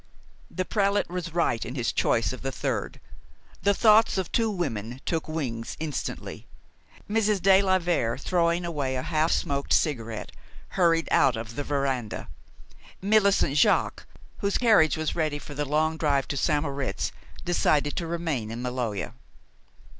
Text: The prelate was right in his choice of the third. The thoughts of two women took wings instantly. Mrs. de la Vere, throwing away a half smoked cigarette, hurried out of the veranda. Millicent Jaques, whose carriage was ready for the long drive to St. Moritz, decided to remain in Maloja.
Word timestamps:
The 0.49 0.65
prelate 0.65 1.11
was 1.11 1.31
right 1.31 1.63
in 1.63 1.75
his 1.75 1.93
choice 1.93 2.33
of 2.33 2.41
the 2.41 2.51
third. 2.51 2.99
The 3.61 3.75
thoughts 3.75 4.17
of 4.17 4.31
two 4.31 4.49
women 4.49 4.99
took 5.05 5.27
wings 5.27 5.77
instantly. 5.79 6.47
Mrs. 7.07 7.39
de 7.39 7.61
la 7.61 7.77
Vere, 7.77 8.17
throwing 8.17 8.65
away 8.65 8.95
a 8.95 9.03
half 9.03 9.31
smoked 9.31 9.71
cigarette, 9.71 10.31
hurried 10.69 11.07
out 11.11 11.37
of 11.37 11.53
the 11.55 11.63
veranda. 11.63 12.29
Millicent 12.99 13.57
Jaques, 13.57 14.05
whose 14.39 14.57
carriage 14.57 14.97
was 14.97 15.15
ready 15.15 15.37
for 15.37 15.53
the 15.53 15.65
long 15.65 15.97
drive 15.97 16.27
to 16.29 16.35
St. 16.35 16.63
Moritz, 16.63 17.11
decided 17.45 17.95
to 17.97 18.07
remain 18.07 18.49
in 18.49 18.63
Maloja. 18.63 19.13